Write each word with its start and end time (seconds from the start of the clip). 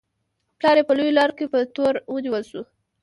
پلار 0.59 0.75
یې 0.79 0.83
په 0.87 0.93
لویو 0.97 1.17
لارو 1.17 1.37
کې 1.37 1.45
په 1.53 1.59
تور 1.75 1.93
ونیول 2.13 2.43
شو. 2.51 2.61